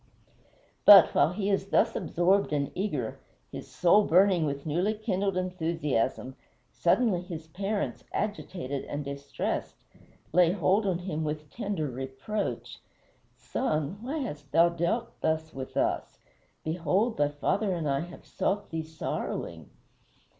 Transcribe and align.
But, 0.83 1.13
while 1.13 1.31
he 1.33 1.51
is 1.51 1.67
thus 1.69 1.95
absorbed 1.95 2.51
and 2.53 2.71
eager, 2.73 3.19
his 3.51 3.67
soul 3.67 4.05
burning 4.07 4.47
with 4.47 4.65
newly 4.65 4.95
kindled 4.95 5.37
enthusiasm, 5.37 6.35
suddenly 6.71 7.21
his 7.21 7.45
parents, 7.49 8.03
agitated 8.11 8.83
and 8.85 9.05
distressed, 9.05 9.85
lay 10.33 10.53
hold 10.53 10.87
on 10.87 10.97
him 10.97 11.23
with 11.23 11.51
tender 11.51 11.87
reproach: 11.87 12.79
"Son, 13.35 13.99
why 14.01 14.17
hast 14.17 14.51
thou 14.51 14.69
thus 14.69 14.79
dealt 15.19 15.53
with 15.53 15.77
us? 15.77 16.17
Behold, 16.63 17.17
thy 17.17 17.29
father 17.29 17.71
and 17.75 17.87
I 17.87 17.99
have 17.99 18.25
sought 18.25 18.71
thee 18.71 18.81
sorrowing." 18.81 19.69